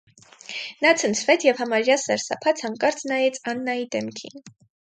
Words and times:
-Նա 0.85 0.93
ցնցվեց 1.01 1.45
և 1.47 1.61
համարյա 1.63 1.99
սարսափած 2.05 2.65
հանկարծ 2.67 3.07
նայեց 3.13 3.41
Աննայի 3.53 3.89
դեմքին: 3.99 4.47